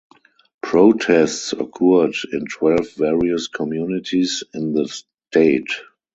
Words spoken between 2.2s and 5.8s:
in twelve various communities in the state.